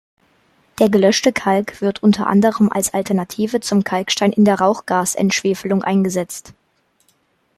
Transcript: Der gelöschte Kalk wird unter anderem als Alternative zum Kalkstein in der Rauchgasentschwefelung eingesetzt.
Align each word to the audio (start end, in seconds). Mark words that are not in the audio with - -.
Der 0.79 0.89
gelöschte 0.89 1.31
Kalk 1.31 1.79
wird 1.79 2.01
unter 2.01 2.25
anderem 2.25 2.71
als 2.71 2.91
Alternative 2.95 3.59
zum 3.59 3.83
Kalkstein 3.83 4.31
in 4.31 4.45
der 4.45 4.59
Rauchgasentschwefelung 4.59 5.83
eingesetzt. 5.83 6.53